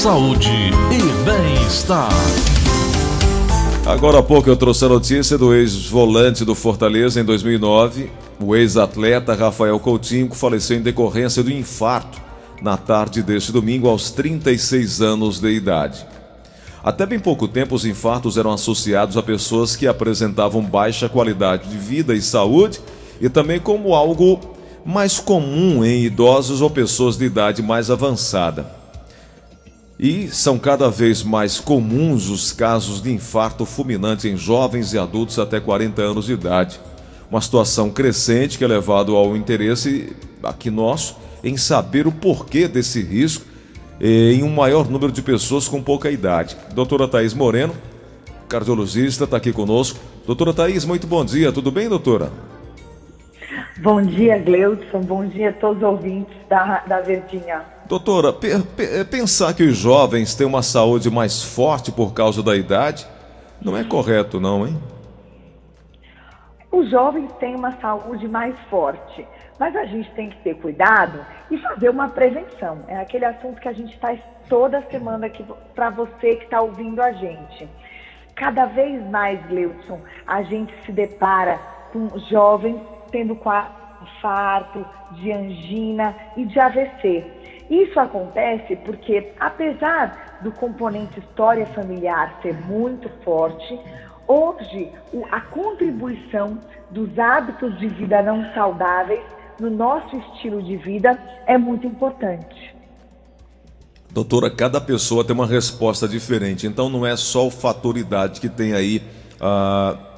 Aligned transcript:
saúde 0.00 0.48
e 0.90 1.24
bem-estar. 1.26 2.08
Agora 3.84 4.20
há 4.20 4.22
pouco 4.22 4.48
eu 4.48 4.56
trouxe 4.56 4.86
a 4.86 4.88
notícia 4.88 5.36
do 5.36 5.52
ex-volante 5.52 6.42
do 6.42 6.54
Fortaleza 6.54 7.20
em 7.20 7.24
2009, 7.24 8.10
o 8.42 8.56
ex-atleta 8.56 9.34
Rafael 9.34 9.78
Coutinho, 9.78 10.32
faleceu 10.32 10.78
em 10.78 10.80
decorrência 10.80 11.42
do 11.42 11.52
infarto 11.52 12.18
na 12.62 12.78
tarde 12.78 13.22
deste 13.22 13.52
domingo, 13.52 13.90
aos 13.90 14.10
36 14.10 15.02
anos 15.02 15.38
de 15.38 15.50
idade. 15.50 16.06
Até 16.82 17.04
bem 17.04 17.18
pouco 17.18 17.46
tempo, 17.46 17.74
os 17.74 17.84
infartos 17.84 18.38
eram 18.38 18.52
associados 18.52 19.18
a 19.18 19.22
pessoas 19.22 19.76
que 19.76 19.86
apresentavam 19.86 20.62
baixa 20.62 21.10
qualidade 21.10 21.68
de 21.68 21.76
vida 21.76 22.14
e 22.14 22.22
saúde 22.22 22.80
e 23.20 23.28
também 23.28 23.60
como 23.60 23.94
algo 23.94 24.40
mais 24.82 25.20
comum 25.20 25.84
em 25.84 26.04
idosos 26.04 26.62
ou 26.62 26.70
pessoas 26.70 27.18
de 27.18 27.26
idade 27.26 27.60
mais 27.60 27.90
avançada. 27.90 28.79
E 30.02 30.28
são 30.28 30.58
cada 30.58 30.88
vez 30.88 31.22
mais 31.22 31.60
comuns 31.60 32.30
os 32.30 32.54
casos 32.54 33.02
de 33.02 33.12
infarto 33.12 33.66
fulminante 33.66 34.26
em 34.26 34.34
jovens 34.34 34.94
e 34.94 34.98
adultos 34.98 35.38
até 35.38 35.60
40 35.60 36.00
anos 36.00 36.24
de 36.24 36.32
idade. 36.32 36.80
Uma 37.30 37.42
situação 37.42 37.90
crescente 37.90 38.56
que 38.56 38.64
é 38.64 38.66
levado 38.66 39.14
ao 39.14 39.36
interesse 39.36 40.16
aqui 40.42 40.70
nosso 40.70 41.18
em 41.44 41.54
saber 41.58 42.06
o 42.06 42.12
porquê 42.12 42.66
desse 42.66 43.02
risco 43.02 43.44
eh, 44.00 44.32
em 44.32 44.42
um 44.42 44.48
maior 44.48 44.88
número 44.88 45.12
de 45.12 45.20
pessoas 45.20 45.68
com 45.68 45.82
pouca 45.82 46.10
idade. 46.10 46.56
Doutora 46.74 47.06
Thaís 47.06 47.34
Moreno, 47.34 47.74
cardiologista, 48.48 49.24
está 49.24 49.36
aqui 49.36 49.52
conosco. 49.52 50.00
Doutora 50.26 50.54
Thaís, 50.54 50.86
muito 50.86 51.06
bom 51.06 51.22
dia, 51.22 51.52
tudo 51.52 51.70
bem, 51.70 51.90
doutora? 51.90 52.32
Bom 53.82 54.00
dia, 54.00 54.38
Gleudson, 54.38 55.00
bom 55.02 55.26
dia 55.26 55.50
a 55.50 55.52
todos 55.52 55.76
os 55.76 55.82
ouvintes 55.82 56.34
da, 56.48 56.84
da 56.86 57.02
Verdinha. 57.02 57.79
Doutora, 57.90 58.32
eh, 58.78 59.02
pensar 59.02 59.52
que 59.52 59.64
os 59.64 59.76
jovens 59.76 60.32
têm 60.36 60.46
uma 60.46 60.62
saúde 60.62 61.10
mais 61.10 61.42
forte 61.42 61.90
por 61.90 62.14
causa 62.14 62.40
da 62.40 62.54
idade 62.54 63.04
não 63.60 63.76
é 63.76 63.82
correto, 63.82 64.38
não, 64.38 64.64
hein? 64.64 64.80
Os 66.70 66.88
jovens 66.88 67.32
têm 67.40 67.56
uma 67.56 67.72
saúde 67.80 68.28
mais 68.28 68.56
forte, 68.70 69.26
mas 69.58 69.74
a 69.74 69.84
gente 69.86 70.08
tem 70.12 70.30
que 70.30 70.36
ter 70.36 70.54
cuidado 70.54 71.18
e 71.50 71.58
fazer 71.58 71.90
uma 71.90 72.08
prevenção. 72.08 72.78
É 72.86 72.96
aquele 72.96 73.24
assunto 73.24 73.60
que 73.60 73.68
a 73.68 73.72
gente 73.72 73.98
faz 73.98 74.20
toda 74.48 74.80
semana 74.88 75.26
aqui 75.26 75.44
para 75.74 75.90
você 75.90 76.36
que 76.36 76.44
está 76.44 76.62
ouvindo 76.62 77.02
a 77.02 77.10
gente. 77.10 77.68
Cada 78.36 78.66
vez 78.66 79.04
mais, 79.10 79.44
Gleudson, 79.46 80.00
a 80.28 80.44
gente 80.44 80.72
se 80.86 80.92
depara 80.92 81.58
com 81.92 82.08
jovens 82.30 82.80
tendo 83.10 83.36
infarto, 84.02 84.86
de 85.16 85.32
angina 85.32 86.14
e 86.36 86.44
de 86.44 86.58
AVC. 86.60 87.40
Isso 87.70 88.00
acontece 88.00 88.74
porque, 88.84 89.32
apesar 89.38 90.40
do 90.42 90.50
componente 90.50 91.20
história 91.20 91.64
familiar 91.66 92.40
ser 92.42 92.52
muito 92.66 93.08
forte, 93.22 93.78
hoje 94.26 94.90
a 95.30 95.40
contribuição 95.40 96.58
dos 96.90 97.16
hábitos 97.16 97.78
de 97.78 97.86
vida 97.86 98.20
não 98.22 98.52
saudáveis 98.52 99.22
no 99.60 99.70
nosso 99.70 100.16
estilo 100.16 100.60
de 100.60 100.76
vida 100.78 101.16
é 101.46 101.56
muito 101.56 101.86
importante. 101.86 102.74
Doutora, 104.10 104.50
cada 104.50 104.80
pessoa 104.80 105.24
tem 105.24 105.36
uma 105.36 105.46
resposta 105.46 106.08
diferente, 106.08 106.66
então 106.66 106.88
não 106.88 107.06
é 107.06 107.16
só 107.16 107.46
o 107.46 107.50
fator 107.50 107.96
idade 107.96 108.40
que 108.40 108.48
tem 108.48 108.72
aí 108.72 109.00
uh, 109.36 110.09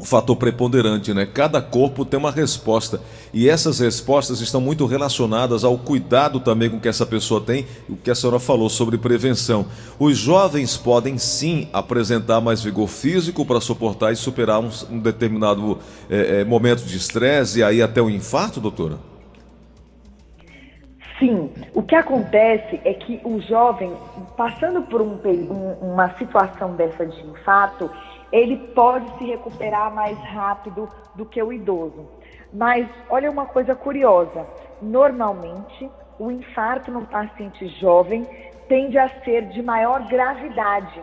o 0.00 0.04
fator 0.04 0.34
preponderante, 0.34 1.12
né? 1.12 1.26
Cada 1.26 1.60
corpo 1.60 2.06
tem 2.06 2.18
uma 2.18 2.30
resposta 2.30 3.00
e 3.34 3.48
essas 3.48 3.80
respostas 3.80 4.40
estão 4.40 4.60
muito 4.60 4.86
relacionadas 4.86 5.62
ao 5.62 5.76
cuidado 5.76 6.40
também 6.40 6.70
com 6.70 6.80
que 6.80 6.88
essa 6.88 7.04
pessoa 7.04 7.40
tem, 7.40 7.66
o 7.86 7.96
que 7.96 8.10
a 8.10 8.14
senhora 8.14 8.40
falou 8.40 8.70
sobre 8.70 8.96
prevenção. 8.96 9.66
Os 9.98 10.16
jovens 10.16 10.76
podem 10.76 11.18
sim 11.18 11.68
apresentar 11.70 12.40
mais 12.40 12.62
vigor 12.62 12.88
físico 12.88 13.44
para 13.44 13.60
suportar 13.60 14.10
e 14.10 14.16
superar 14.16 14.60
um, 14.60 14.70
um 14.90 14.98
determinado 14.98 15.78
é, 16.08 16.40
é, 16.40 16.44
momento 16.44 16.82
de 16.82 16.96
estresse 16.96 17.58
e 17.58 17.62
aí 17.62 17.82
até 17.82 18.00
o 18.00 18.08
infarto, 18.08 18.58
doutora? 18.58 19.10
Sim, 21.18 21.50
o 21.74 21.82
que 21.82 21.94
acontece 21.94 22.80
é 22.82 22.94
que 22.94 23.20
o 23.22 23.38
jovem, 23.42 23.92
passando 24.38 24.80
por 24.80 25.02
um, 25.02 25.18
um, 25.22 25.92
uma 25.92 26.08
situação 26.16 26.74
dessa 26.74 27.04
de 27.04 27.20
infarto, 27.26 27.90
ele 28.32 28.56
pode 28.74 29.06
se 29.18 29.24
recuperar 29.24 29.92
mais 29.94 30.18
rápido 30.18 30.88
do 31.14 31.24
que 31.24 31.42
o 31.42 31.52
idoso. 31.52 32.08
Mas 32.52 32.88
olha 33.08 33.30
uma 33.30 33.46
coisa 33.46 33.74
curiosa: 33.74 34.46
normalmente 34.80 35.90
o 36.18 36.30
infarto 36.30 36.90
no 36.90 37.06
paciente 37.06 37.66
jovem 37.80 38.26
tende 38.68 38.98
a 38.98 39.08
ser 39.24 39.46
de 39.48 39.62
maior 39.62 40.06
gravidade, 40.06 41.02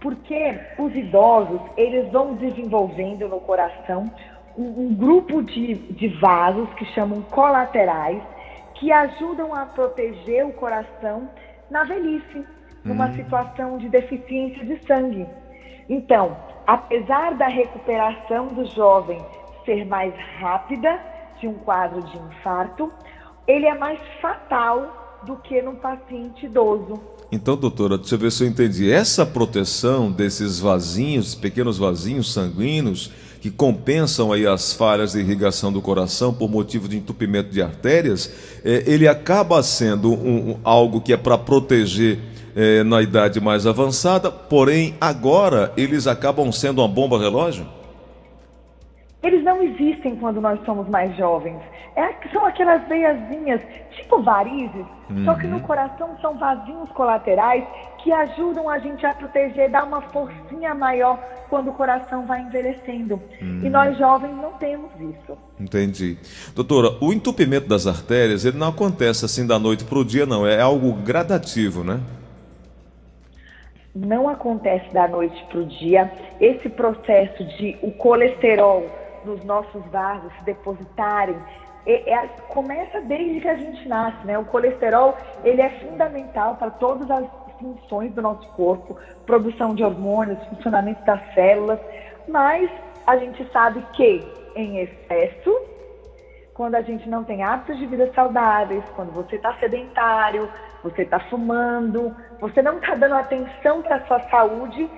porque 0.00 0.58
os 0.78 0.94
idosos 0.94 1.60
eles 1.76 2.10
vão 2.10 2.34
desenvolvendo 2.34 3.28
no 3.28 3.40
coração 3.40 4.10
um, 4.56 4.86
um 4.86 4.94
grupo 4.94 5.42
de, 5.42 5.74
de 5.74 6.08
vasos 6.20 6.68
que 6.74 6.84
chamam 6.86 7.22
colaterais 7.22 8.22
que 8.80 8.90
ajudam 8.90 9.54
a 9.54 9.66
proteger 9.66 10.46
o 10.46 10.52
coração 10.54 11.28
na 11.70 11.84
velhice, 11.84 12.44
numa 12.82 13.08
hum. 13.08 13.12
situação 13.12 13.76
de 13.76 13.90
deficiência 13.90 14.64
de 14.64 14.82
sangue. 14.86 15.26
Então, 15.92 16.36
apesar 16.68 17.36
da 17.36 17.48
recuperação 17.48 18.46
do 18.46 18.64
jovem 18.64 19.20
ser 19.64 19.84
mais 19.86 20.14
rápida 20.38 21.00
de 21.40 21.48
um 21.48 21.54
quadro 21.54 22.00
de 22.00 22.16
infarto, 22.16 22.92
ele 23.44 23.66
é 23.66 23.76
mais 23.76 23.98
fatal 24.22 25.18
do 25.26 25.34
que 25.38 25.60
num 25.60 25.74
paciente 25.74 26.46
idoso. 26.46 27.00
Então, 27.32 27.56
doutora, 27.56 27.98
deixa 27.98 28.14
eu 28.14 28.18
ver 28.20 28.30
se 28.30 28.44
eu 28.44 28.48
entendi. 28.48 28.90
Essa 28.90 29.26
proteção 29.26 30.12
desses 30.12 30.60
vasinhos, 30.60 31.34
pequenos 31.34 31.76
vasinhos 31.76 32.32
sanguíneos, 32.32 33.10
que 33.40 33.50
compensam 33.50 34.32
aí 34.32 34.46
as 34.46 34.72
falhas 34.72 35.12
de 35.12 35.18
irrigação 35.18 35.72
do 35.72 35.82
coração 35.82 36.32
por 36.32 36.48
motivo 36.48 36.86
de 36.88 36.98
entupimento 36.98 37.50
de 37.50 37.60
artérias, 37.60 38.30
é, 38.64 38.84
ele 38.86 39.08
acaba 39.08 39.60
sendo 39.62 40.12
um, 40.12 40.50
um, 40.50 40.60
algo 40.62 41.00
que 41.00 41.12
é 41.12 41.16
para 41.16 41.36
proteger 41.36 42.18
é, 42.54 42.82
na 42.84 43.02
idade 43.02 43.40
mais 43.40 43.66
avançada, 43.66 44.30
porém 44.30 44.94
agora 45.00 45.72
eles 45.76 46.06
acabam 46.06 46.50
sendo 46.52 46.80
uma 46.80 46.88
bomba 46.88 47.18
relógio? 47.18 47.66
Eles 49.22 49.44
não 49.44 49.62
existem 49.62 50.16
quando 50.16 50.40
nós 50.40 50.58
somos 50.64 50.88
mais 50.88 51.14
jovens. 51.16 51.60
É, 51.94 52.28
são 52.32 52.46
aquelas 52.46 52.86
veiazinhas, 52.88 53.60
tipo 53.90 54.22
varizes, 54.22 54.86
uhum. 55.10 55.24
só 55.24 55.34
que 55.34 55.46
no 55.46 55.56
uhum. 55.56 55.62
coração 55.62 56.16
são 56.22 56.38
vasinhos 56.38 56.88
colaterais 56.92 57.64
que 58.02 58.10
ajudam 58.12 58.68
a 58.70 58.78
gente 58.78 59.04
a 59.04 59.12
proteger, 59.12 59.70
dar 59.70 59.84
uma 59.84 60.00
forcinha 60.00 60.74
maior 60.74 61.18
quando 61.50 61.68
o 61.68 61.74
coração 61.74 62.24
vai 62.24 62.40
envelhecendo. 62.40 63.20
Uhum. 63.42 63.60
E 63.64 63.68
nós 63.68 63.98
jovens 63.98 64.34
não 64.36 64.52
temos 64.52 64.90
isso. 64.98 65.36
Entendi. 65.58 66.16
Doutora, 66.54 66.96
o 67.00 67.12
entupimento 67.12 67.68
das 67.68 67.86
artérias, 67.86 68.44
ele 68.44 68.56
não 68.56 68.68
acontece 68.68 69.24
assim 69.24 69.46
da 69.46 69.58
noite 69.58 69.84
para 69.84 69.98
o 69.98 70.04
dia, 70.04 70.24
não. 70.24 70.46
É 70.46 70.60
algo 70.60 70.92
gradativo, 70.94 71.84
né? 71.84 72.00
Não 73.94 74.28
acontece 74.28 74.92
da 74.92 75.08
noite 75.08 75.44
para 75.46 75.58
o 75.58 75.66
dia. 75.66 76.12
Esse 76.40 76.68
processo 76.68 77.44
de 77.56 77.78
o 77.82 77.90
colesterol 77.92 78.86
nos 79.24 79.44
nossos 79.44 79.84
vasos 79.86 80.32
se 80.38 80.44
depositarem 80.44 81.36
é, 81.86 82.12
é, 82.12 82.28
começa 82.48 83.00
desde 83.00 83.40
que 83.40 83.48
a 83.48 83.56
gente 83.56 83.88
nasce, 83.88 84.26
né? 84.26 84.38
O 84.38 84.44
colesterol 84.44 85.16
ele 85.42 85.62
é 85.62 85.70
fundamental 85.80 86.56
para 86.56 86.70
todas 86.70 87.10
as 87.10 87.26
funções 87.58 88.12
do 88.12 88.22
nosso 88.22 88.46
corpo, 88.52 88.96
produção 89.26 89.74
de 89.74 89.84
hormônios, 89.84 90.38
funcionamento 90.48 91.04
das 91.04 91.20
células, 91.34 91.78
mas 92.28 92.70
a 93.06 93.16
gente 93.16 93.46
sabe 93.52 93.84
que 93.94 94.26
em 94.54 94.78
excesso, 94.78 95.54
quando 96.54 96.74
a 96.74 96.82
gente 96.82 97.08
não 97.08 97.24
tem 97.24 97.42
hábitos 97.42 97.78
de 97.78 97.86
vida 97.86 98.10
saudáveis, 98.14 98.84
quando 98.94 99.12
você 99.12 99.36
está 99.36 99.54
sedentário, 99.54 100.48
você 100.82 101.02
está 101.02 101.20
fumando, 101.20 102.14
você 102.40 102.62
não 102.62 102.78
está 102.78 102.94
dando 102.94 103.14
atenção 103.14 103.82
para 103.82 104.04
sua 104.06 104.20
saúde, 104.30 104.88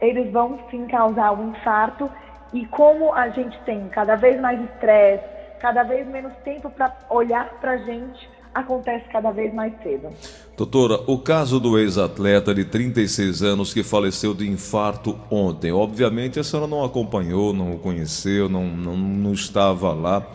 eles 0.00 0.32
vão 0.32 0.58
sim 0.70 0.86
causar 0.86 1.32
um 1.32 1.50
infarto. 1.50 2.10
E 2.52 2.66
como 2.66 3.14
a 3.14 3.28
gente 3.28 3.58
tem 3.60 3.88
cada 3.88 4.16
vez 4.16 4.40
mais 4.40 4.60
estresse, 4.72 5.24
cada 5.60 5.82
vez 5.82 6.06
menos 6.06 6.32
tempo 6.44 6.68
para 6.70 6.92
olhar 7.08 7.48
para 7.60 7.72
a 7.72 7.76
gente, 7.78 8.28
acontece 8.54 9.04
cada 9.10 9.30
vez 9.30 9.54
mais 9.54 9.72
cedo. 9.82 10.08
Doutora, 10.56 11.00
o 11.06 11.18
caso 11.18 11.60
do 11.60 11.78
ex-atleta 11.78 12.54
de 12.54 12.64
36 12.64 13.42
anos 13.42 13.72
que 13.72 13.82
faleceu 13.82 14.34
de 14.34 14.48
infarto 14.48 15.18
ontem, 15.30 15.72
obviamente 15.72 16.40
a 16.40 16.44
senhora 16.44 16.68
não 16.68 16.84
acompanhou, 16.84 17.52
não 17.52 17.72
o 17.72 17.78
conheceu, 17.78 18.48
não, 18.48 18.64
não, 18.64 18.96
não 18.96 19.32
estava 19.32 19.92
lá, 19.92 20.26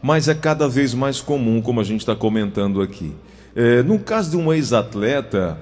mas 0.00 0.28
é 0.28 0.34
cada 0.34 0.68
vez 0.68 0.94
mais 0.94 1.20
comum, 1.20 1.60
como 1.60 1.80
a 1.80 1.84
gente 1.84 2.00
está 2.00 2.14
comentando 2.14 2.80
aqui. 2.80 3.14
É, 3.56 3.82
no 3.82 3.98
caso 4.00 4.32
de 4.32 4.36
um 4.36 4.52
ex-atleta, 4.52 5.56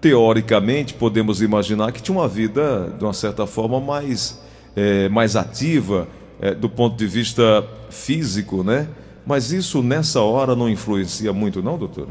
teoricamente 0.00 0.94
podemos 0.94 1.42
imaginar 1.42 1.92
que 1.92 2.02
tinha 2.02 2.16
uma 2.16 2.26
vida, 2.26 2.92
de 2.98 3.04
uma 3.04 3.12
certa 3.12 3.46
forma, 3.46 3.80
mais, 3.80 4.42
é, 4.74 5.08
mais 5.10 5.36
ativa 5.36 6.08
é, 6.40 6.54
do 6.54 6.68
ponto 6.68 6.96
de 6.96 7.06
vista 7.06 7.64
físico, 7.90 8.64
né? 8.64 8.88
Mas 9.26 9.52
isso 9.52 9.82
nessa 9.82 10.20
hora 10.22 10.56
não 10.56 10.68
influencia 10.68 11.32
muito, 11.32 11.62
não, 11.62 11.78
doutora? 11.78 12.08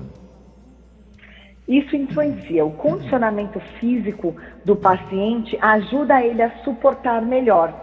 Isso 1.67 1.95
influencia. 1.95 2.63
O 2.63 2.71
condicionamento 2.71 3.59
físico 3.79 4.35
do 4.63 4.75
paciente 4.75 5.57
ajuda 5.61 6.21
ele 6.21 6.41
a 6.41 6.63
suportar 6.63 7.21
melhor. 7.21 7.73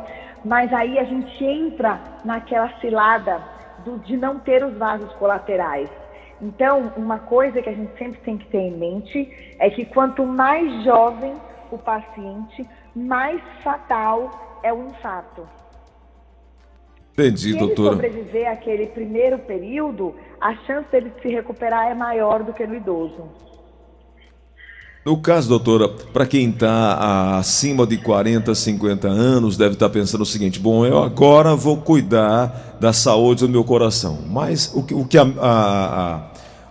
Mas 0.44 0.72
aí 0.72 0.98
a 0.98 1.04
gente 1.04 1.44
entra 1.44 2.00
naquela 2.24 2.68
cilada 2.80 3.42
do, 3.84 3.98
de 3.98 4.16
não 4.16 4.38
ter 4.38 4.64
os 4.64 4.76
vasos 4.76 5.12
colaterais. 5.14 5.90
Então, 6.40 6.92
uma 6.96 7.18
coisa 7.18 7.60
que 7.60 7.68
a 7.68 7.74
gente 7.74 7.96
sempre 7.98 8.20
tem 8.20 8.38
que 8.38 8.46
ter 8.46 8.58
em 8.58 8.76
mente 8.76 9.56
é 9.58 9.68
que 9.70 9.84
quanto 9.84 10.24
mais 10.24 10.84
jovem 10.84 11.34
o 11.70 11.78
paciente, 11.78 12.66
mais 12.94 13.40
fatal 13.62 14.60
é 14.62 14.72
o 14.72 14.86
infarto. 14.86 15.46
Entendi, 17.12 17.52
se 17.52 17.58
doutora. 17.58 17.96
Se 17.96 18.06
ele 18.06 18.08
sobreviver 18.08 18.50
àquele 18.50 18.86
primeiro 18.86 19.38
período, 19.40 20.14
a 20.40 20.54
chance 20.58 20.88
dele 20.90 21.12
se 21.20 21.28
recuperar 21.28 21.88
é 21.88 21.94
maior 21.94 22.44
do 22.44 22.52
que 22.52 22.64
no 22.66 22.76
idoso. 22.76 23.47
No 25.04 25.16
caso, 25.16 25.48
doutora, 25.48 25.88
para 25.88 26.26
quem 26.26 26.50
está 26.50 27.38
acima 27.38 27.86
de 27.86 27.96
40, 27.96 28.54
50 28.54 29.08
anos, 29.08 29.56
deve 29.56 29.74
estar 29.74 29.88
tá 29.88 29.92
pensando 29.92 30.22
o 30.22 30.26
seguinte: 30.26 30.58
bom, 30.58 30.84
eu 30.84 31.02
agora 31.02 31.54
vou 31.54 31.78
cuidar 31.78 32.76
da 32.80 32.92
saúde 32.92 33.46
do 33.46 33.48
meu 33.48 33.64
coração. 33.64 34.18
Mas 34.28 34.70
o 34.74 34.82
que, 34.82 34.94
o 34.94 35.04
que 35.04 35.16
a, 35.16 35.26
a, 35.40 36.20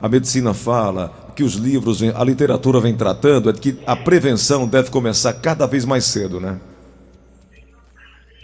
a 0.02 0.10
medicina 0.10 0.54
fala, 0.54 1.12
o 1.30 1.32
que 1.32 1.44
os 1.44 1.56
livros, 1.56 2.04
a 2.04 2.24
literatura 2.24 2.80
vem 2.80 2.96
tratando, 2.96 3.50
é 3.50 3.54
que 3.54 3.80
a 3.88 3.96
prevenção 3.96 4.68
deve 4.68 4.92
começar 4.92 5.34
cada 5.34 5.66
vez 5.66 5.86
mais 5.86 6.04
cedo, 6.06 6.40
né? 6.40 6.60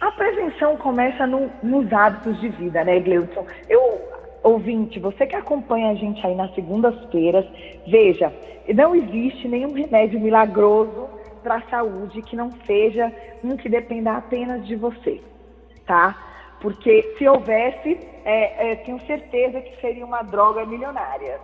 A 0.01 0.11
prevenção 0.11 0.75
começa 0.77 1.27
no, 1.27 1.49
nos 1.61 1.91
hábitos 1.93 2.39
de 2.41 2.49
vida, 2.49 2.83
né, 2.83 2.99
Gleudson? 2.99 3.45
Eu 3.69 3.82
ouvinte, 4.43 4.99
você 4.99 5.25
que 5.25 5.35
acompanha 5.35 5.91
a 5.91 5.95
gente 5.95 6.25
aí 6.25 6.35
nas 6.35 6.53
segundas-feiras, 6.53 7.45
veja, 7.87 8.31
não 8.75 8.93
existe 8.93 9.47
nenhum 9.47 9.73
remédio 9.73 10.19
milagroso 10.19 11.09
para 11.41 11.55
a 11.55 11.61
saúde 11.69 12.21
que 12.21 12.35
não 12.35 12.51
seja 12.65 13.11
um 13.43 13.57
que 13.57 13.69
dependa 13.69 14.13
apenas 14.13 14.65
de 14.65 14.75
você, 14.75 15.21
tá? 15.85 16.15
Porque 16.61 17.15
se 17.17 17.27
houvesse, 17.27 17.99
é, 18.23 18.71
é, 18.71 18.75
tenho 18.75 18.99
certeza 19.05 19.59
que 19.59 19.79
seria 19.81 20.05
uma 20.05 20.21
droga 20.21 20.65
milionária. 20.65 21.39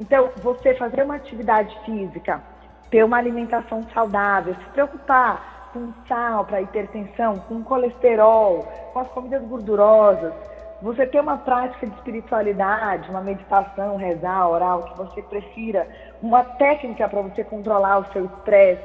Então, 0.00 0.30
você 0.42 0.74
fazer 0.74 1.02
uma 1.04 1.16
atividade 1.16 1.76
física, 1.84 2.42
ter 2.90 3.04
uma 3.04 3.16
alimentação 3.16 3.82
saudável, 3.94 4.54
se 4.54 4.70
preocupar 4.70 5.70
com 5.72 5.92
sal 6.06 6.44
para 6.44 6.62
hipertensão, 6.62 7.38
com 7.40 7.62
colesterol, 7.62 8.66
com 8.92 9.00
as 9.00 9.08
comidas 9.08 9.42
gordurosas, 9.42 10.32
você 10.80 11.06
ter 11.06 11.20
uma 11.20 11.38
prática 11.38 11.86
de 11.86 11.94
espiritualidade, 11.94 13.10
uma 13.10 13.20
meditação, 13.20 13.96
rezar, 13.96 14.48
orar, 14.48 14.78
o 14.78 14.82
que 14.84 14.96
você 14.96 15.22
prefira, 15.22 15.88
uma 16.22 16.44
técnica 16.44 17.08
para 17.08 17.22
você 17.22 17.42
controlar 17.42 17.98
o 17.98 18.12
seu 18.12 18.26
estresse, 18.26 18.84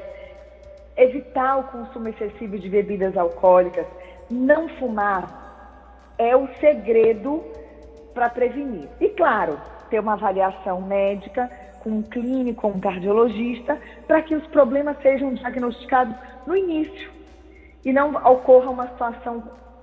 evitar 0.96 1.58
o 1.58 1.64
consumo 1.64 2.08
excessivo 2.08 2.58
de 2.58 2.68
bebidas 2.68 3.16
alcoólicas, 3.16 3.86
não 4.30 4.68
fumar 4.70 5.42
é 6.18 6.36
o 6.36 6.48
segredo 6.60 7.44
para 8.12 8.28
prevenir. 8.28 8.88
E 9.00 9.08
claro, 9.08 9.58
ter 9.90 10.00
uma 10.00 10.14
avaliação 10.14 10.80
médica 10.80 11.50
com 11.82 11.90
um 11.90 12.02
clínico, 12.02 12.66
um 12.66 12.80
cardiologista, 12.80 13.78
para 14.06 14.22
que 14.22 14.34
os 14.34 14.46
problemas 14.48 14.96
sejam 15.02 15.34
diagnosticados 15.34 16.16
no 16.46 16.56
início 16.56 17.10
e 17.84 17.92
não 17.92 18.14
ocorra 18.14 18.70
uma 18.70 18.88
situação 18.88 19.42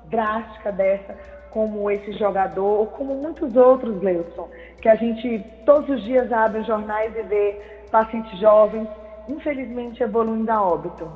drástica 0.10 0.72
dessa 0.72 1.41
como 1.52 1.90
esse 1.92 2.14
jogador, 2.14 2.80
ou 2.80 2.88
como 2.88 3.16
muitos 3.16 3.56
outros, 3.56 4.02
Leilson, 4.02 4.50
que 4.82 4.90
a 4.90 4.96
gente 4.96 5.44
todos 5.66 5.90
os 5.90 6.04
dias 6.04 6.32
abre 6.32 6.62
os 6.62 6.68
jornais 6.68 7.14
e 7.16 7.22
vê 7.24 7.60
pacientes 7.92 8.40
jovens, 8.40 8.88
infelizmente, 9.28 10.02
evoluindo 10.02 10.50
a 10.52 10.62
óbito. 10.62 11.08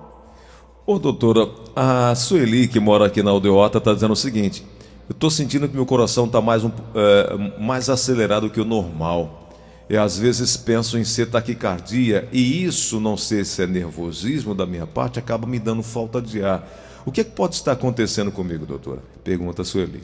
Ô 0.86 1.00
doutora, 1.00 1.48
a 1.76 2.14
Sueli, 2.14 2.68
que 2.68 2.80
mora 2.80 3.08
aqui 3.08 3.24
na 3.24 3.32
Aldeota, 3.32 3.80
está 3.80 3.94
dizendo 3.94 4.12
o 4.12 4.16
seguinte: 4.16 4.64
eu 5.10 5.14
estou 5.14 5.30
sentindo 5.30 5.68
que 5.68 5.76
meu 5.76 5.86
coração 5.86 6.26
está 6.26 6.42
mais, 6.42 6.64
um, 6.64 6.72
é, 6.94 7.60
mais 7.60 7.90
acelerado 7.90 8.50
que 8.50 8.60
o 8.60 8.66
normal. 8.66 9.42
E 9.88 9.96
às 9.96 10.18
vezes 10.18 10.58
penso 10.58 10.98
em 10.98 11.04
ser 11.04 11.28
taquicardia, 11.28 12.28
e 12.32 12.66
isso, 12.66 13.00
não 13.00 13.16
sei 13.16 13.46
se 13.46 13.62
é 13.62 13.68
nervosismo 13.68 14.56
da 14.56 14.66
minha 14.66 14.88
parte, 14.88 15.20
acaba 15.20 15.46
me 15.46 15.60
dando 15.60 15.84
falta 15.84 16.20
de 16.20 16.44
ar. 16.44 16.68
O 17.06 17.12
que, 17.12 17.22
é 17.22 17.24
que 17.24 17.32
pode 17.32 17.54
estar 17.54 17.74
acontecendo 17.74 18.32
comigo, 18.32 18.66
doutora? 18.66 19.00
Pergunta 19.24 19.62
a 19.62 19.66
Sueli. 19.66 20.02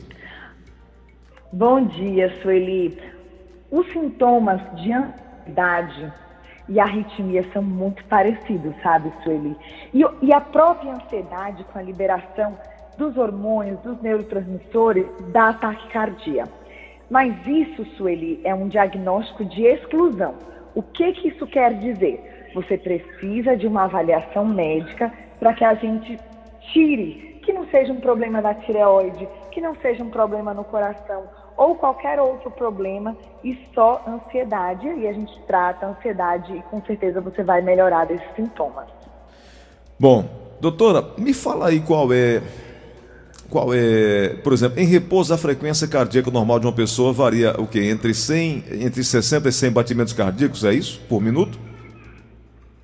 Bom 1.54 1.84
dia, 1.84 2.30
Sueli. 2.40 2.98
Os 3.70 3.86
sintomas 3.92 4.58
de 4.80 4.90
ansiedade 4.90 6.10
e 6.66 6.80
arritmia 6.80 7.44
são 7.52 7.62
muito 7.62 8.02
parecidos, 8.06 8.74
sabe, 8.82 9.12
Sueli? 9.22 9.54
E, 9.92 10.02
e 10.22 10.32
a 10.32 10.40
própria 10.40 10.94
ansiedade 10.94 11.62
com 11.64 11.78
a 11.78 11.82
liberação 11.82 12.56
dos 12.96 13.18
hormônios, 13.18 13.78
dos 13.80 14.00
neurotransmissores, 14.00 15.04
da 15.30 15.52
taquicardia. 15.52 16.44
Mas 17.10 17.34
isso, 17.46 17.84
Sueli, 17.98 18.40
é 18.44 18.54
um 18.54 18.68
diagnóstico 18.68 19.44
de 19.44 19.62
exclusão. 19.62 20.36
O 20.74 20.82
que, 20.82 21.12
que 21.12 21.28
isso 21.28 21.46
quer 21.46 21.74
dizer? 21.74 22.48
Você 22.54 22.78
precisa 22.78 23.58
de 23.58 23.66
uma 23.66 23.84
avaliação 23.84 24.46
médica 24.46 25.12
para 25.38 25.52
que 25.52 25.66
a 25.66 25.74
gente 25.74 26.18
tire, 26.72 27.38
que 27.44 27.52
não 27.52 27.66
seja 27.66 27.92
um 27.92 28.00
problema 28.00 28.40
da 28.40 28.54
tireoide, 28.54 29.28
que 29.50 29.60
não 29.60 29.74
seja 29.76 30.02
um 30.02 30.08
problema 30.08 30.54
no 30.54 30.64
coração 30.64 31.41
ou 31.56 31.74
qualquer 31.74 32.20
outro 32.20 32.50
problema 32.50 33.16
e 33.42 33.58
só 33.74 34.02
ansiedade. 34.06 34.86
E 34.86 35.06
a 35.06 35.12
gente 35.12 35.38
trata 35.46 35.86
a 35.86 35.90
ansiedade 35.90 36.52
e 36.52 36.62
com 36.62 36.82
certeza 36.84 37.20
você 37.20 37.42
vai 37.42 37.60
melhorar 37.60 38.06
desses 38.06 38.26
sintomas. 38.34 38.86
Bom, 39.98 40.24
doutora, 40.60 41.04
me 41.18 41.32
fala 41.32 41.68
aí 41.68 41.80
qual 41.80 42.12
é. 42.12 42.42
Qual 43.48 43.68
é, 43.74 44.30
por 44.42 44.54
exemplo, 44.54 44.80
em 44.80 44.86
repouso 44.86 45.34
a 45.34 45.36
frequência 45.36 45.86
cardíaca 45.86 46.30
normal 46.30 46.58
de 46.58 46.66
uma 46.66 46.72
pessoa 46.72 47.12
varia 47.12 47.54
o 47.60 47.66
quê? 47.66 47.80
Entre 47.80 48.14
100, 48.14 48.64
entre 48.80 49.04
60 49.04 49.46
e 49.46 49.52
100 49.52 49.70
batimentos 49.70 50.14
cardíacos, 50.14 50.64
é 50.64 50.72
isso? 50.72 50.98
Por 51.06 51.20
minuto? 51.20 51.58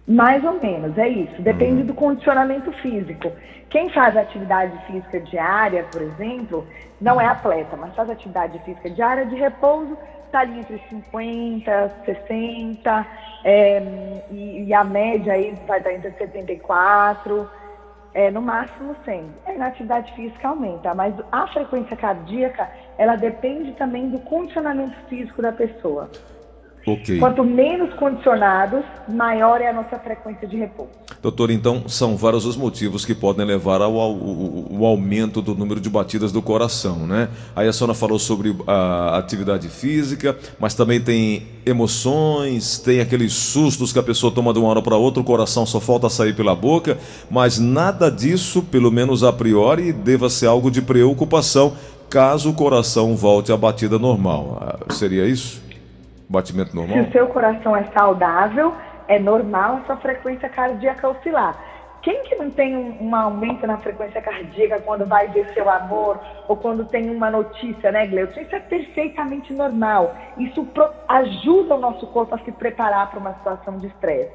Mais 0.08 0.42
ou 0.42 0.54
menos, 0.54 0.96
é 0.96 1.06
isso. 1.06 1.42
Depende 1.42 1.82
do 1.82 1.92
condicionamento 1.92 2.72
físico. 2.80 3.30
Quem 3.68 3.90
faz 3.90 4.16
atividade 4.16 4.72
física 4.86 5.20
diária, 5.20 5.84
por 5.92 6.00
exemplo, 6.00 6.66
não 6.98 7.20
é 7.20 7.26
atleta, 7.26 7.76
mas 7.76 7.94
faz 7.94 8.08
atividade 8.08 8.58
física 8.60 8.88
diária 8.88 9.26
de 9.26 9.34
repouso, 9.34 9.98
está 10.24 10.40
ali 10.40 10.60
entre 10.60 10.82
50, 10.88 11.92
60, 12.06 13.06
é, 13.44 13.82
e, 14.30 14.64
e, 14.64 14.74
a 14.74 14.82
média 14.82 15.34
aí 15.34 15.54
vai 15.66 15.78
estar 15.78 15.92
entre 15.92 16.10
74, 16.12 17.50
é, 18.14 18.30
no 18.30 18.40
máximo 18.40 18.96
100. 19.04 19.24
É, 19.44 19.58
na 19.58 19.66
atividade 19.66 20.10
física 20.14 20.48
aumenta, 20.48 20.94
mas 20.94 21.14
a 21.30 21.46
frequência 21.48 21.96
cardíaca, 21.96 22.66
ela 22.96 23.16
depende 23.16 23.72
também 23.72 24.08
do 24.08 24.18
condicionamento 24.20 24.96
físico 25.08 25.42
da 25.42 25.52
pessoa. 25.52 26.10
Okay. 26.88 27.18
Quanto 27.18 27.44
menos 27.44 27.92
condicionados, 27.94 28.82
maior 29.08 29.60
é 29.60 29.68
a 29.68 29.72
nossa 29.72 29.98
frequência 29.98 30.48
de 30.48 30.56
repouso. 30.56 30.90
Doutor, 31.20 31.50
então 31.50 31.88
são 31.88 32.16
vários 32.16 32.46
os 32.46 32.56
motivos 32.56 33.04
que 33.04 33.14
podem 33.14 33.44
levar 33.44 33.82
ao, 33.82 33.98
ao, 33.98 34.12
ao, 34.12 34.84
aumento 34.84 35.42
do 35.42 35.54
número 35.54 35.80
de 35.80 35.90
batidas 35.90 36.32
do 36.32 36.40
coração, 36.40 37.06
né? 37.06 37.28
Aí 37.54 37.68
a 37.68 37.72
senhora 37.72 37.92
falou 37.92 38.18
sobre 38.18 38.56
a 38.66 39.18
atividade 39.18 39.68
física, 39.68 40.36
mas 40.58 40.74
também 40.74 41.00
tem 41.00 41.46
emoções, 41.66 42.78
tem 42.78 43.00
aqueles 43.00 43.32
sustos 43.32 43.92
que 43.92 43.98
a 43.98 44.02
pessoa 44.02 44.32
toma 44.32 44.52
de 44.52 44.58
uma 44.58 44.68
hora 44.68 44.80
para 44.80 44.96
outra, 44.96 45.20
o 45.20 45.24
coração 45.24 45.66
só 45.66 45.80
falta 45.80 46.08
sair 46.08 46.34
pela 46.34 46.54
boca, 46.54 46.96
mas 47.30 47.58
nada 47.58 48.10
disso, 48.10 48.62
pelo 48.62 48.90
menos 48.90 49.22
a 49.22 49.32
priori, 49.32 49.92
deva 49.92 50.30
ser 50.30 50.46
algo 50.46 50.70
de 50.70 50.80
preocupação 50.80 51.74
caso 52.08 52.50
o 52.50 52.54
coração 52.54 53.14
volte 53.14 53.52
à 53.52 53.56
batida 53.56 53.98
normal. 53.98 54.58
Ah, 54.62 54.94
seria 54.94 55.26
isso? 55.26 55.67
Batimento 56.28 56.76
normal? 56.76 56.98
Se 56.98 57.08
o 57.08 57.12
seu 57.12 57.26
coração 57.28 57.74
é 57.74 57.84
saudável, 57.96 58.74
é 59.06 59.18
normal 59.18 59.76
a 59.76 59.86
sua 59.86 59.96
frequência 59.96 60.48
cardíaca 60.48 61.08
oscilar. 61.08 61.68
Quem 62.02 62.22
que 62.24 62.36
não 62.36 62.48
tem 62.50 62.76
um, 62.76 63.08
um, 63.08 63.16
aumento 63.16 63.66
na 63.66 63.76
frequência 63.78 64.20
cardíaca 64.22 64.80
quando 64.80 65.04
vai 65.04 65.28
ver 65.28 65.52
seu 65.52 65.68
amor 65.68 66.20
ou 66.46 66.56
quando 66.56 66.84
tem 66.84 67.10
uma 67.10 67.30
notícia, 67.30 67.90
né, 67.90 68.06
Gleuton? 68.06 68.40
Isso 68.40 68.54
é 68.54 68.60
perfeitamente 68.60 69.52
normal. 69.52 70.14
Isso 70.38 70.64
pro, 70.66 70.88
ajuda 71.08 71.74
o 71.74 71.80
nosso 71.80 72.06
corpo 72.06 72.34
a 72.34 72.38
se 72.38 72.52
preparar 72.52 73.10
para 73.10 73.18
uma 73.18 73.34
situação 73.34 73.78
de 73.78 73.88
estresse. 73.88 74.30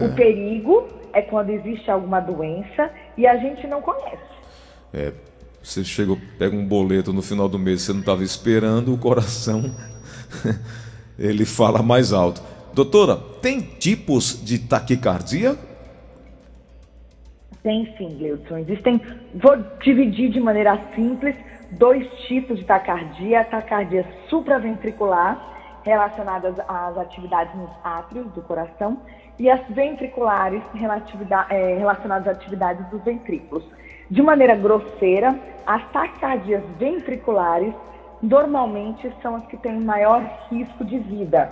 É. 0.00 0.04
O 0.06 0.14
perigo 0.14 0.88
é 1.12 1.20
quando 1.20 1.50
existe 1.50 1.90
alguma 1.90 2.20
doença 2.20 2.90
e 3.16 3.26
a 3.26 3.36
gente 3.36 3.66
não 3.66 3.82
conhece. 3.82 4.22
É, 4.94 5.12
você 5.62 5.84
chega, 5.84 6.16
pega 6.38 6.56
um 6.56 6.66
boleto 6.66 7.12
no 7.12 7.20
final 7.20 7.48
do 7.48 7.58
mês, 7.58 7.82
você 7.82 7.92
não 7.92 8.00
estava 8.00 8.22
esperando, 8.22 8.94
o 8.94 8.98
coração 8.98 9.62
ele 11.18 11.44
fala 11.44 11.82
mais 11.82 12.12
alto. 12.12 12.42
Doutora, 12.74 13.16
tem 13.40 13.60
tipos 13.60 14.44
de 14.44 14.58
taquicardia? 14.58 15.56
Tem 17.62 17.92
sim, 17.96 18.16
Gleudson. 18.18 18.58
Existem, 18.58 19.00
vou 19.34 19.56
dividir 19.82 20.30
de 20.30 20.38
maneira 20.38 20.78
simples, 20.94 21.34
dois 21.72 22.06
tipos 22.28 22.58
de 22.58 22.64
taquicardia. 22.64 23.40
A 23.40 23.44
taquicardia 23.44 24.06
supraventricular, 24.28 25.54
relacionadas 25.84 26.54
às 26.68 26.98
atividades 26.98 27.54
nos 27.54 27.70
átrios 27.82 28.26
do 28.32 28.42
coração 28.42 29.00
e 29.38 29.48
as 29.48 29.60
ventriculares 29.68 30.62
é, 31.50 31.78
relacionadas 31.78 32.28
às 32.28 32.36
atividades 32.36 32.86
dos 32.90 33.02
ventrículos. 33.02 33.64
De 34.10 34.22
maneira 34.22 34.54
grosseira, 34.54 35.38
as 35.66 35.82
taquicardias 35.90 36.62
ventriculares 36.78 37.74
normalmente 38.22 39.12
são 39.22 39.36
as 39.36 39.46
que 39.46 39.56
têm 39.56 39.80
maior 39.80 40.22
risco 40.50 40.84
de 40.84 40.98
vida. 40.98 41.48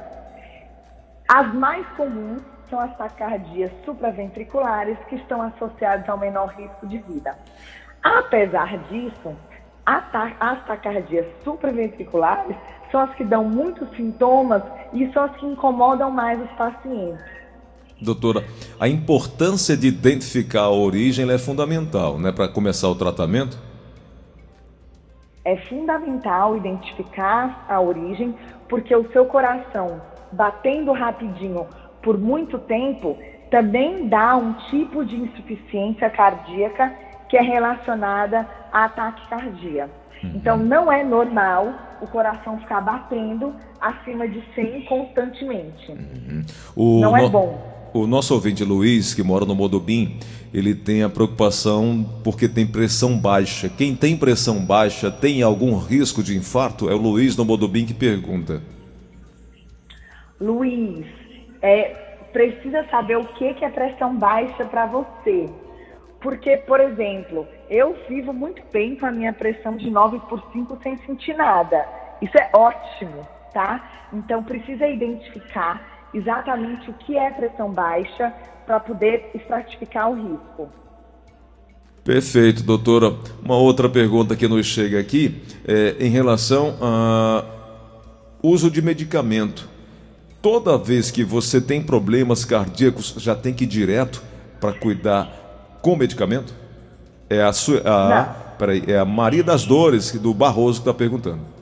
As 1.28 1.52
mais 1.54 1.86
comuns 1.96 2.42
são 2.68 2.80
as 2.80 2.96
taquicardias 2.96 3.70
supraventriculares, 3.84 4.98
que 5.08 5.16
estão 5.16 5.42
associadas 5.42 6.08
ao 6.08 6.18
menor 6.18 6.48
risco 6.56 6.86
de 6.86 6.98
vida. 6.98 7.36
Apesar 8.02 8.78
disso, 8.88 9.34
as 9.86 10.64
taquicardias 10.66 11.26
supraventriculares 11.42 12.56
são 12.90 13.00
as 13.00 13.14
que 13.14 13.24
dão 13.24 13.44
muitos 13.44 13.88
sintomas 13.96 14.62
e 14.92 15.10
são 15.12 15.24
as 15.24 15.36
que 15.36 15.46
incomodam 15.46 16.10
mais 16.10 16.40
os 16.40 16.50
pacientes. 16.52 17.24
Doutora, 18.00 18.44
a 18.78 18.88
importância 18.88 19.76
de 19.76 19.86
identificar 19.86 20.62
a 20.62 20.70
origem 20.70 21.30
é 21.30 21.38
fundamental, 21.38 22.18
né, 22.18 22.32
para 22.32 22.48
começar 22.48 22.88
o 22.88 22.94
tratamento? 22.94 23.58
É 25.44 25.56
fundamental 25.56 26.56
identificar 26.56 27.66
a 27.68 27.80
origem, 27.80 28.34
porque 28.68 28.94
o 28.94 29.10
seu 29.12 29.26
coração 29.26 30.00
batendo 30.32 30.92
rapidinho 30.92 31.66
por 32.02 32.18
muito 32.18 32.58
tempo 32.58 33.16
também 33.50 34.08
dá 34.08 34.36
um 34.36 34.52
tipo 34.70 35.04
de 35.04 35.16
insuficiência 35.16 36.10
cardíaca 36.10 36.92
que 37.28 37.36
é 37.36 37.42
relacionada 37.42 38.48
a 38.72 38.84
ataque 38.84 39.28
cardíaco. 39.28 39.92
Uhum. 40.22 40.32
Então, 40.34 40.56
não 40.56 40.90
é 40.90 41.04
normal 41.04 41.72
o 42.00 42.06
coração 42.06 42.58
ficar 42.58 42.80
batendo 42.80 43.54
acima 43.80 44.26
de 44.28 44.42
100 44.54 44.84
constantemente. 44.86 45.90
Uhum. 45.90 47.00
Não 47.00 47.16
é 47.16 47.20
no... 47.20 47.26
é 47.26 47.30
bom. 47.30 47.73
O 47.94 48.08
nosso 48.08 48.34
ouvinte 48.34 48.64
Luiz, 48.64 49.14
que 49.14 49.22
mora 49.22 49.44
no 49.44 49.54
Modubim, 49.54 50.18
ele 50.52 50.74
tem 50.74 51.04
a 51.04 51.08
preocupação 51.08 52.04
porque 52.24 52.48
tem 52.48 52.66
pressão 52.66 53.16
baixa. 53.16 53.68
Quem 53.68 53.94
tem 53.94 54.16
pressão 54.16 54.58
baixa 54.58 55.12
tem 55.12 55.42
algum 55.42 55.78
risco 55.78 56.20
de 56.20 56.36
infarto? 56.36 56.90
É 56.90 56.92
o 56.92 56.98
Luiz 56.98 57.36
no 57.36 57.44
Modubim 57.44 57.86
que 57.86 57.94
pergunta. 57.94 58.60
Luiz, 60.40 61.06
é, 61.62 61.90
precisa 62.32 62.84
saber 62.90 63.16
o 63.16 63.26
que, 63.26 63.54
que 63.54 63.64
é 63.64 63.70
pressão 63.70 64.16
baixa 64.16 64.64
para 64.64 64.86
você. 64.86 65.48
Porque, 66.20 66.56
por 66.56 66.80
exemplo, 66.80 67.46
eu 67.70 67.96
vivo 68.08 68.32
muito 68.32 68.60
bem 68.72 68.96
com 68.96 69.06
a 69.06 69.12
minha 69.12 69.32
pressão 69.32 69.76
de 69.76 69.88
9 69.88 70.18
por 70.28 70.42
5 70.52 70.80
sem 70.82 70.96
sentir 71.06 71.36
nada. 71.36 71.86
Isso 72.20 72.36
é 72.36 72.50
ótimo, 72.52 73.24
tá? 73.52 74.08
Então, 74.12 74.42
precisa 74.42 74.84
identificar 74.84 75.93
exatamente 76.14 76.88
o 76.88 76.94
que 76.94 77.16
é 77.18 77.30
pressão 77.30 77.70
baixa 77.70 78.32
para 78.64 78.80
poder 78.80 79.30
estratificar 79.34 80.10
o 80.10 80.14
risco. 80.14 80.68
Perfeito, 82.02 82.62
doutora. 82.62 83.14
Uma 83.42 83.56
outra 83.56 83.88
pergunta 83.88 84.36
que 84.36 84.46
nos 84.46 84.66
chega 84.66 85.00
aqui 85.00 85.42
é 85.66 85.96
em 85.98 86.10
relação 86.10 86.76
ao 86.80 87.44
uso 88.42 88.70
de 88.70 88.82
medicamento. 88.82 89.68
Toda 90.42 90.76
vez 90.76 91.10
que 91.10 91.24
você 91.24 91.60
tem 91.60 91.82
problemas 91.82 92.44
cardíacos, 92.44 93.14
já 93.18 93.34
tem 93.34 93.54
que 93.54 93.64
ir 93.64 93.66
direto 93.66 94.22
para 94.60 94.74
cuidar 94.74 95.78
com 95.80 95.96
medicamento? 95.96 96.54
É 97.30 97.42
a, 97.42 97.52
sua, 97.54 97.80
a, 97.86 98.24
peraí, 98.58 98.84
é 98.86 98.98
a 98.98 99.04
Maria 99.06 99.42
das 99.42 99.64
Dores, 99.64 100.12
do 100.12 100.34
Barroso, 100.34 100.82
que 100.82 100.88
está 100.88 100.92
perguntando. 100.92 101.53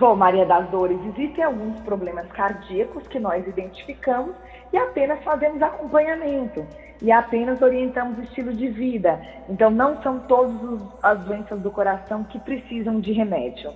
Bom, 0.00 0.16
Maria 0.16 0.46
das 0.46 0.66
Dores, 0.70 0.98
existem 1.14 1.44
alguns 1.44 1.78
problemas 1.80 2.26
cardíacos 2.32 3.06
que 3.06 3.20
nós 3.20 3.46
identificamos 3.46 4.34
e 4.72 4.78
apenas 4.78 5.22
fazemos 5.22 5.60
acompanhamento 5.60 6.66
e 7.02 7.12
apenas 7.12 7.60
orientamos 7.60 8.16
o 8.16 8.22
estilo 8.22 8.50
de 8.54 8.66
vida. 8.70 9.20
Então, 9.46 9.70
não 9.70 10.02
são 10.02 10.18
todas 10.20 10.80
as 11.02 11.20
doenças 11.20 11.60
do 11.60 11.70
coração 11.70 12.24
que 12.24 12.38
precisam 12.38 12.98
de 12.98 13.12
remédio. 13.12 13.74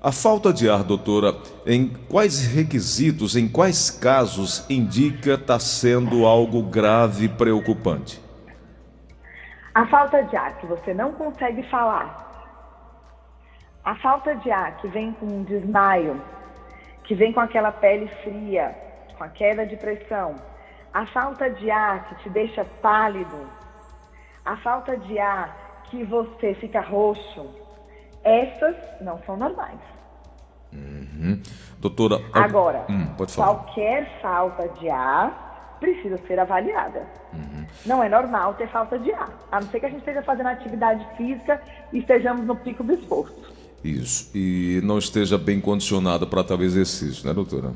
A 0.00 0.12
falta 0.12 0.52
de 0.52 0.70
ar, 0.70 0.84
doutora, 0.84 1.34
em 1.66 1.88
quais 2.08 2.46
requisitos, 2.46 3.34
em 3.34 3.48
quais 3.48 3.90
casos 3.90 4.64
indica 4.70 5.32
estar 5.32 5.54
tá 5.54 5.58
sendo 5.58 6.24
algo 6.24 6.62
grave 6.62 7.24
e 7.24 7.28
preocupante? 7.28 8.22
A 9.74 9.84
falta 9.86 10.22
de 10.22 10.36
ar 10.36 10.56
que 10.58 10.66
você 10.68 10.94
não 10.94 11.10
consegue 11.10 11.64
falar. 11.68 12.33
A 13.84 13.94
falta 13.96 14.34
de 14.36 14.50
ar 14.50 14.78
que 14.78 14.88
vem 14.88 15.12
com 15.12 15.26
um 15.26 15.42
desmaio, 15.42 16.18
que 17.04 17.14
vem 17.14 17.34
com 17.34 17.40
aquela 17.40 17.70
pele 17.70 18.08
fria, 18.22 18.74
com 19.18 19.24
a 19.24 19.28
queda 19.28 19.66
de 19.66 19.76
pressão. 19.76 20.36
A 20.92 21.04
falta 21.06 21.50
de 21.50 21.70
ar 21.70 22.08
que 22.08 22.22
te 22.22 22.30
deixa 22.30 22.64
pálido. 22.80 23.46
A 24.42 24.56
falta 24.56 24.96
de 24.96 25.18
ar 25.18 25.82
que 25.90 26.02
você 26.02 26.54
fica 26.54 26.80
roxo. 26.80 27.46
Essas 28.22 28.74
não 29.02 29.18
são 29.26 29.36
normais. 29.36 29.80
Uhum. 30.72 31.42
Doutora. 31.78 32.16
Agora, 32.32 32.86
hum, 32.88 33.14
qualquer 33.34 34.20
falta 34.22 34.66
de 34.80 34.88
ar 34.88 35.76
precisa 35.78 36.16
ser 36.26 36.40
avaliada. 36.40 37.06
Uhum. 37.34 37.66
Não 37.84 38.02
é 38.02 38.08
normal 38.08 38.54
ter 38.54 38.68
falta 38.68 38.98
de 38.98 39.12
ar, 39.12 39.28
a 39.52 39.60
não 39.60 39.68
ser 39.68 39.80
que 39.80 39.86
a 39.86 39.90
gente 39.90 39.98
esteja 39.98 40.22
fazendo 40.22 40.48
atividade 40.48 41.06
física 41.16 41.60
e 41.92 41.98
estejamos 41.98 42.46
no 42.46 42.56
pico 42.56 42.82
do 42.82 42.94
esforço. 42.94 43.53
Isso, 43.84 44.30
e 44.34 44.80
não 44.82 44.98
esteja 44.98 45.36
bem 45.36 45.60
condicionado 45.60 46.26
para 46.26 46.42
tal 46.42 46.62
exercício, 46.62 47.26
né, 47.26 47.34
doutora? 47.34 47.72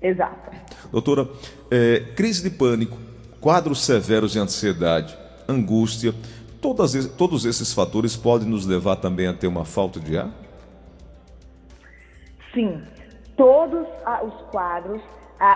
Exato. 0.00 0.50
Doutora, 0.90 1.28
é, 1.70 2.00
crise 2.16 2.48
de 2.48 2.56
pânico, 2.56 2.96
quadros 3.38 3.84
severos 3.84 4.32
de 4.32 4.38
ansiedade, 4.38 5.14
angústia, 5.46 6.14
todas, 6.62 7.06
todos 7.08 7.44
esses 7.44 7.74
fatores 7.74 8.16
podem 8.16 8.48
nos 8.48 8.64
levar 8.64 8.96
também 8.96 9.26
a 9.26 9.34
ter 9.34 9.46
uma 9.46 9.66
falta 9.66 10.00
de 10.00 10.16
ar? 10.16 10.30
Sim, 12.54 12.80
todos 13.36 13.86
os 14.24 14.42
quadros 14.50 15.02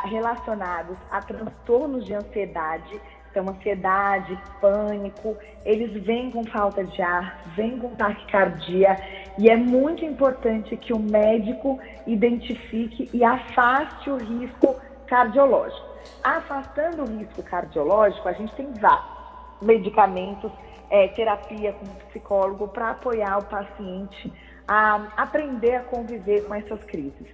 relacionados 0.05 0.99
a 1.11 1.23
transtornos 1.23 2.05
de 2.05 2.13
ansiedade, 2.13 3.01
então 3.31 3.49
ansiedade, 3.49 4.39
pânico, 4.61 5.37
eles 5.65 6.03
vêm 6.05 6.31
com 6.31 6.45
falta 6.45 6.83
de 6.85 7.01
ar, 7.03 7.41
vêm 7.55 7.79
com 7.79 7.95
taquicardia 7.95 8.97
e 9.39 9.51
é 9.51 9.57
muito 9.57 10.05
importante 10.05 10.77
que 10.77 10.93
o 10.93 10.99
médico 10.99 11.79
identifique 12.07 13.11
e 13.13 13.23
afaste 13.23 14.09
o 14.09 14.17
risco 14.17 14.77
cardiológico. 15.07 15.87
Afastando 16.23 17.03
o 17.03 17.19
risco 17.19 17.43
cardiológico, 17.43 18.29
a 18.29 18.33
gente 18.33 18.55
tem 18.55 18.73
vários 18.81 19.17
medicamentos, 19.61 20.51
é, 20.89 21.09
terapia 21.09 21.73
com 21.73 21.87
psicólogo 22.09 22.69
para 22.69 22.91
apoiar 22.91 23.39
o 23.39 23.45
paciente 23.45 24.33
a 24.67 25.09
aprender 25.17 25.77
a 25.77 25.81
conviver 25.81 26.47
com 26.47 26.55
essas 26.55 26.83
crises. 26.85 27.29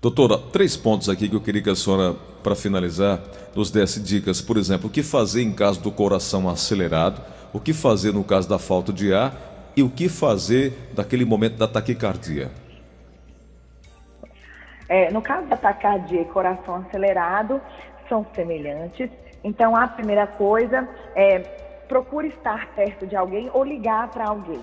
Doutora, 0.00 0.38
três 0.38 0.76
pontos 0.76 1.08
aqui 1.08 1.28
que 1.28 1.34
eu 1.34 1.40
queria 1.40 1.62
que 1.62 1.70
a 1.70 1.74
senhora, 1.74 2.14
para 2.42 2.54
finalizar, 2.54 3.20
nos 3.54 3.70
desse 3.70 3.98
dicas. 3.98 4.40
Por 4.40 4.56
exemplo, 4.56 4.88
o 4.88 4.90
que 4.92 5.02
fazer 5.02 5.42
em 5.42 5.52
caso 5.52 5.80
do 5.80 5.90
coração 5.90 6.48
acelerado, 6.48 7.20
o 7.52 7.58
que 7.58 7.72
fazer 7.72 8.12
no 8.12 8.22
caso 8.22 8.48
da 8.48 8.58
falta 8.58 8.92
de 8.92 9.12
ar 9.12 9.55
e 9.76 9.82
o 9.82 9.90
que 9.90 10.08
fazer 10.08 10.72
naquele 10.96 11.24
momento 11.24 11.56
da 11.56 11.68
taquicardia. 11.68 12.50
É, 14.88 15.10
no 15.10 15.20
caso 15.20 15.46
da 15.48 15.56
taquicardia 15.56 16.22
e 16.22 16.24
coração 16.26 16.76
acelerado, 16.76 17.60
são 18.08 18.24
semelhantes. 18.34 19.10
Então, 19.44 19.76
a 19.76 19.86
primeira 19.86 20.26
coisa 20.26 20.88
é 21.14 21.40
procure 21.88 22.28
estar 22.28 22.68
perto 22.74 23.06
de 23.06 23.14
alguém 23.14 23.50
ou 23.52 23.62
ligar 23.62 24.08
para 24.08 24.26
alguém, 24.26 24.62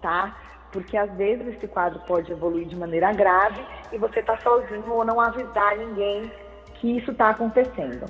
tá? 0.00 0.36
porque 0.74 0.96
às 0.96 1.10
vezes 1.12 1.46
esse 1.46 1.68
quadro 1.68 2.00
pode 2.00 2.32
evoluir 2.32 2.66
de 2.66 2.74
maneira 2.74 3.12
grave 3.12 3.64
e 3.92 3.96
você 3.96 4.18
está 4.18 4.36
sozinho 4.38 4.90
ou 4.90 5.04
não 5.04 5.20
avisar 5.20 5.76
ninguém 5.78 6.28
que 6.74 6.98
isso 6.98 7.12
está 7.12 7.30
acontecendo. 7.30 8.04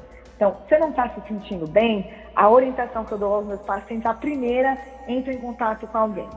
Então, 0.44 0.58
você 0.68 0.76
não 0.76 0.90
está 0.90 1.08
se 1.08 1.22
sentindo 1.26 1.66
bem, 1.66 2.12
a 2.36 2.50
orientação 2.50 3.02
que 3.02 3.12
eu 3.12 3.18
dou 3.18 3.36
aos 3.36 3.46
meus 3.46 3.62
pacientes, 3.62 4.04
a 4.04 4.12
primeira, 4.12 4.76
entre 5.08 5.32
em 5.32 5.38
contato 5.38 5.86
com 5.86 5.96
alguém, 5.96 6.28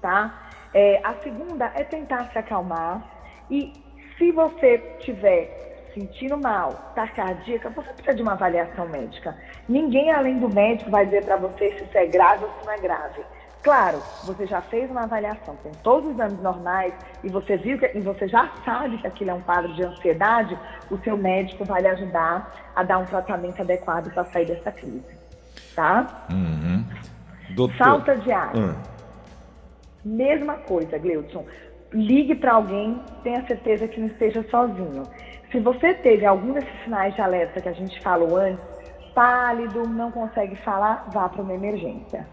tá? 0.00 0.48
É, 0.72 1.02
a 1.04 1.12
segunda 1.22 1.70
é 1.74 1.84
tentar 1.84 2.30
se 2.32 2.38
acalmar 2.38 3.02
e 3.50 3.74
se 4.16 4.32
você 4.32 4.78
tiver 5.00 5.90
sentindo 5.92 6.38
mal, 6.38 6.72
tá 6.94 7.06
cardíaca, 7.08 7.68
você 7.68 7.92
precisa 7.92 8.14
de 8.14 8.22
uma 8.22 8.32
avaliação 8.32 8.88
médica. 8.88 9.36
Ninguém 9.68 10.10
além 10.10 10.38
do 10.38 10.48
médico 10.48 10.90
vai 10.90 11.04
dizer 11.04 11.22
para 11.22 11.36
você 11.36 11.72
se 11.72 11.84
isso 11.84 11.98
é 11.98 12.06
grave 12.06 12.42
ou 12.42 12.50
se 12.58 12.66
não 12.66 12.72
é 12.72 12.78
grave. 12.78 13.22
Claro, 13.66 14.00
você 14.22 14.46
já 14.46 14.62
fez 14.62 14.88
uma 14.88 15.02
avaliação 15.02 15.56
com 15.56 15.72
todos 15.82 16.10
os 16.10 16.14
exames 16.14 16.40
normais 16.40 16.94
e 17.24 17.28
você 17.28 17.56
viu 17.56 17.76
que, 17.76 17.98
e 17.98 18.00
você 18.00 18.28
já 18.28 18.48
sabe 18.64 18.96
que 18.98 19.08
aquilo 19.08 19.30
é 19.30 19.34
um 19.34 19.40
quadro 19.40 19.74
de 19.74 19.82
ansiedade, 19.82 20.56
o 20.88 20.96
seu 20.98 21.16
médico 21.16 21.64
vai 21.64 21.82
lhe 21.82 21.88
ajudar 21.88 22.70
a 22.76 22.84
dar 22.84 22.98
um 22.98 23.04
tratamento 23.04 23.60
adequado 23.60 24.14
para 24.14 24.24
sair 24.26 24.46
dessa 24.46 24.70
crise. 24.70 25.18
Tá? 25.74 26.28
Uhum. 26.30 26.84
Doutor... 27.56 27.76
Falta 27.76 28.16
de 28.18 28.30
ar. 28.30 28.54
Uhum. 28.54 28.76
Mesma 30.04 30.58
coisa, 30.58 30.96
Gleudson. 30.96 31.44
ligue 31.92 32.36
para 32.36 32.52
alguém, 32.52 33.02
tenha 33.24 33.44
certeza 33.48 33.88
que 33.88 33.98
não 33.98 34.06
esteja 34.06 34.44
sozinho. 34.48 35.02
Se 35.50 35.58
você 35.58 35.92
teve 35.92 36.24
algum 36.24 36.52
desses 36.52 36.84
sinais 36.84 37.16
de 37.16 37.20
alerta 37.20 37.60
que 37.60 37.68
a 37.68 37.72
gente 37.72 38.00
falou 38.00 38.36
antes, 38.36 38.64
pálido, 39.12 39.88
não 39.88 40.12
consegue 40.12 40.54
falar, 40.54 41.08
vá 41.12 41.28
para 41.28 41.42
uma 41.42 41.54
emergência. 41.54 42.24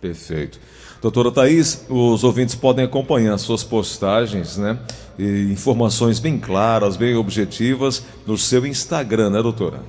Perfeito. 0.00 0.60
Doutora 1.00 1.30
Thais, 1.30 1.86
os 1.88 2.24
ouvintes 2.24 2.54
podem 2.54 2.84
acompanhar 2.84 3.36
suas 3.38 3.62
postagens, 3.62 4.56
né? 4.56 4.78
E 5.18 5.52
informações 5.52 6.18
bem 6.18 6.38
claras, 6.38 6.96
bem 6.96 7.14
objetivas 7.14 8.04
no 8.26 8.36
seu 8.36 8.66
Instagram, 8.66 9.30
né, 9.30 9.42
doutora? 9.42 9.80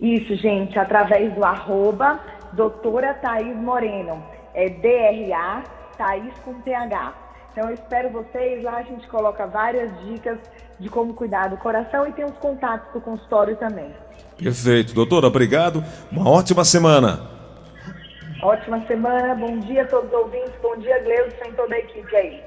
Isso, 0.00 0.36
gente, 0.36 0.78
através 0.78 1.34
do 1.34 1.44
arroba 1.44 2.20
doutora 2.52 3.14
Thaís 3.14 3.56
Moreno. 3.56 4.22
É 4.54 4.68
D-R-A, 4.68 5.64
Thaís 5.96 6.34
com 6.44 6.54
TH. 6.60 7.14
Então 7.52 7.68
eu 7.68 7.74
espero 7.74 8.10
vocês, 8.10 8.62
lá 8.62 8.76
a 8.76 8.82
gente 8.82 9.06
coloca 9.08 9.46
várias 9.46 9.90
dicas 10.04 10.38
de 10.78 10.88
como 10.90 11.14
cuidar 11.14 11.48
do 11.48 11.56
coração 11.56 12.06
e 12.06 12.12
tem 12.12 12.24
os 12.24 12.36
contatos 12.38 12.92
do 12.92 13.00
consultório 13.00 13.56
também. 13.56 13.90
Perfeito. 14.36 14.94
Doutora, 14.94 15.26
obrigado. 15.26 15.82
Uma 16.12 16.28
ótima 16.28 16.64
semana. 16.64 17.35
Ótima 18.46 18.80
semana, 18.86 19.34
bom 19.34 19.58
dia 19.58 19.82
a 19.82 19.86
todos 19.86 20.08
os 20.08 20.16
ouvintes, 20.16 20.52
bom 20.62 20.76
dia, 20.76 21.00
Gleuson 21.00 21.46
e 21.48 21.52
toda 21.54 21.74
a 21.74 21.80
equipe 21.80 22.14
aí. 22.14 22.40